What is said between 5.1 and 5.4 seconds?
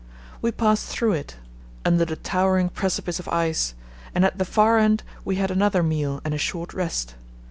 we